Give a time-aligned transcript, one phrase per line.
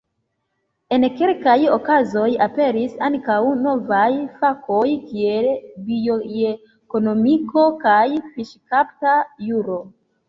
[0.95, 4.07] En kelkaj okazoj aperis ankaŭ novaj
[4.39, 4.81] fakoj
[5.11, 5.51] kiel
[5.91, 8.03] bioekonomiko kaj
[8.33, 9.17] fiŝkapta
[9.53, 9.83] juro.